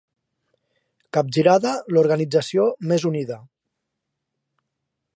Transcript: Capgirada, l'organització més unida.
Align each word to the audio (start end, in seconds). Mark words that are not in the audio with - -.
Capgirada, 1.17 1.75
l'organització 1.97 2.67
més 2.93 3.09
unida. 3.13 3.41